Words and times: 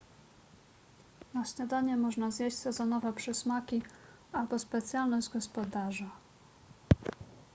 na 1.33 1.45
śniadanie 1.45 1.97
można 1.97 2.31
zjeść 2.31 2.57
sezonowe 2.57 3.13
przysmaki 3.13 3.81
albo 4.33 4.59
specjalność 4.59 5.29
gospodarza 5.29 6.09